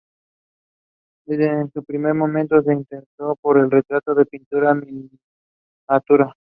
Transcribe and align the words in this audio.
Desde 1.27 1.55
un 1.63 1.69
primer 1.85 2.15
momento 2.15 2.59
se 2.63 2.73
interesó 2.73 3.37
por 3.39 3.59
el 3.59 3.69
retrato 3.69 4.13
y 4.13 4.15
la 4.17 4.25
pintura 4.25 4.71
en 4.71 4.79
miniatura. 5.87 6.35